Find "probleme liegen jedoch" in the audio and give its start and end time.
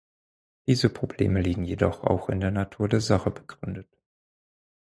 0.89-2.03